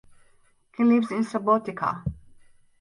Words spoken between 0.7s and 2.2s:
He lives in Subotica.